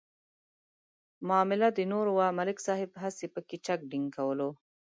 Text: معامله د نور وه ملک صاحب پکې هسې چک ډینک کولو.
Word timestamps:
معامله 1.27 1.67
د 1.77 1.79
نور 1.91 2.05
وه 2.15 2.27
ملک 2.37 2.57
صاحب 2.67 2.89
پکې 2.95 2.99
هسې 3.03 3.27
چک 3.65 3.79
ډینک 3.89 4.07
کولو. 4.17 4.49